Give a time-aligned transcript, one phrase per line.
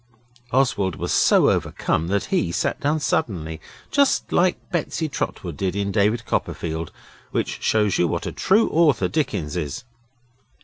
[0.51, 3.61] Oswald was so overcome that he sat down suddenly,
[3.91, 6.91] just like Betsy Trotwood did in David Copperfield,
[7.29, 9.83] which just shows what a true author Dickens is.